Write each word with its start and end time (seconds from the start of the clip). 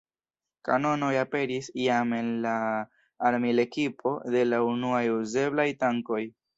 Kanonoj 0.69 1.09
aperis 1.23 1.67
jam 1.83 2.17
en 2.21 2.33
la 2.47 2.55
armil-ekipo 3.31 4.17
de 4.37 4.45
la 4.53 4.65
unuaj 4.73 5.07
uzeblaj 5.23 5.73
tankoj. 5.87 6.25